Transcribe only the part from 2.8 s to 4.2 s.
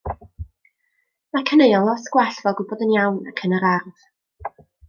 yn Iawn ac Yn yr Ardd.